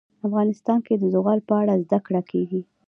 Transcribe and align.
افغانستان 0.27 0.79
کې 0.85 0.93
د 0.97 1.03
زغال 1.13 1.39
په 1.49 1.53
اړه 1.61 1.73
زده 1.85 1.99
کړه 2.05 2.21
کېږي. 2.31 2.61